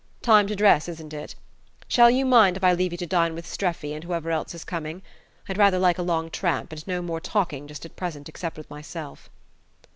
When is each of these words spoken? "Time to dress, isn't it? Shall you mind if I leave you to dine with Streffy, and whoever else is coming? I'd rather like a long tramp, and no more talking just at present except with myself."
"Time 0.23 0.47
to 0.47 0.55
dress, 0.55 0.89
isn't 0.89 1.13
it? 1.13 1.35
Shall 1.87 2.09
you 2.09 2.25
mind 2.25 2.57
if 2.57 2.63
I 2.63 2.73
leave 2.73 2.91
you 2.91 2.97
to 2.97 3.05
dine 3.05 3.35
with 3.35 3.45
Streffy, 3.45 3.93
and 3.93 4.03
whoever 4.03 4.31
else 4.31 4.55
is 4.55 4.63
coming? 4.63 5.03
I'd 5.47 5.59
rather 5.59 5.77
like 5.77 5.99
a 5.99 6.01
long 6.01 6.31
tramp, 6.31 6.71
and 6.73 6.87
no 6.87 7.03
more 7.03 7.21
talking 7.21 7.67
just 7.67 7.85
at 7.85 7.95
present 7.95 8.27
except 8.27 8.57
with 8.57 8.67
myself." 8.67 9.29